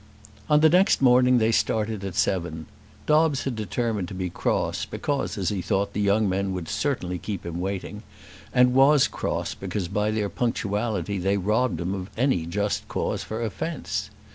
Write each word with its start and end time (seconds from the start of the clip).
On 0.49 0.61
the 0.61 0.69
next 0.69 0.99
morning 1.03 1.37
they 1.37 1.51
started 1.51 2.03
at 2.03 2.15
seven. 2.15 2.65
Dobbes 3.05 3.43
had 3.43 3.55
determined 3.55 4.07
to 4.07 4.15
be 4.15 4.31
cross, 4.31 4.83
because, 4.83 5.37
as 5.37 5.49
he 5.49 5.61
thought, 5.61 5.93
the 5.93 6.01
young 6.01 6.27
men 6.27 6.53
would 6.53 6.67
certainly 6.67 7.19
keep 7.19 7.45
him 7.45 7.59
waiting; 7.59 8.01
and 8.51 8.73
was 8.73 9.07
cross 9.07 9.53
because 9.53 9.87
by 9.87 10.09
their 10.09 10.27
punctuality 10.27 11.19
they 11.19 11.37
robbed 11.37 11.79
him 11.79 11.93
of 11.93 12.09
any 12.17 12.47
just 12.47 12.87
cause 12.87 13.21
for 13.21 13.43
offence. 13.43 14.09